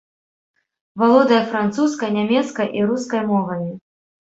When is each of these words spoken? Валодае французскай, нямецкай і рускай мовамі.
Валодае 1.01 1.43
французскай, 1.53 2.09
нямецкай 2.19 2.67
і 2.81 2.91
рускай 2.91 3.21
мовамі. 3.33 3.71